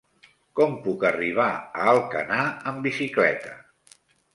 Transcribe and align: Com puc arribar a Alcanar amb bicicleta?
Com 0.59 0.73
puc 0.85 1.05
arribar 1.11 1.47
a 1.59 1.87
Alcanar 1.95 2.43
amb 2.75 2.87
bicicleta? 2.91 3.59